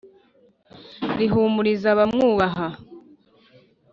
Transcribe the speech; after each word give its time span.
Rihumuriza 1.17 1.87
abamwubaha 1.93 2.67